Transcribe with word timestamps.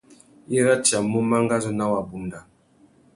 I 0.55 0.63
ratiamú 0.67 1.19
mangazú 1.33 1.71
nà 1.77 1.85
wabunda. 1.93 2.39